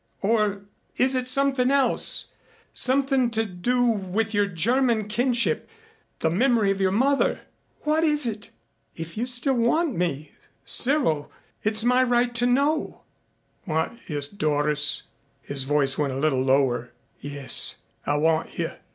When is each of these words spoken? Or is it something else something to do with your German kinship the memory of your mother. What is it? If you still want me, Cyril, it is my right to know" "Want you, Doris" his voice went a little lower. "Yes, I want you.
Or 0.21 0.63
is 0.97 1.13
it 1.13 1.27
something 1.27 1.69
else 1.69 2.33
something 2.73 3.29
to 3.29 3.45
do 3.45 3.83
with 3.85 4.33
your 4.33 4.47
German 4.47 5.07
kinship 5.07 5.69
the 6.21 6.31
memory 6.31 6.71
of 6.71 6.81
your 6.81 6.89
mother. 6.89 7.41
What 7.83 8.03
is 8.03 8.25
it? 8.25 8.49
If 8.95 9.15
you 9.15 9.27
still 9.27 9.53
want 9.53 9.95
me, 9.95 10.31
Cyril, 10.65 11.31
it 11.63 11.73
is 11.73 11.85
my 11.85 12.01
right 12.01 12.33
to 12.33 12.47
know" 12.47 13.01
"Want 13.67 13.99
you, 14.07 14.19
Doris" 14.35 15.03
his 15.43 15.65
voice 15.65 15.99
went 15.99 16.13
a 16.13 16.17
little 16.19 16.41
lower. 16.41 16.93
"Yes, 17.19 17.75
I 18.03 18.17
want 18.17 18.57
you. 18.57 18.71